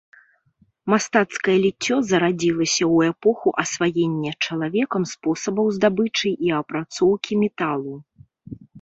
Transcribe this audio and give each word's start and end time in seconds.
Мастацкае 0.91 1.57
ліццё 1.65 1.97
зарадзілася 2.13 2.83
ў 2.95 3.15
эпоху 3.15 3.49
асваення 3.67 4.31
чалавекам 4.45 5.03
спосабаў 5.15 5.65
здабычы 5.79 6.29
і 6.49 6.55
апрацоўкі 6.65 7.33
металу. 7.47 7.93